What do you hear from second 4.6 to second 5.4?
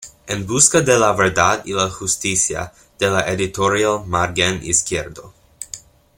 Izquierdo.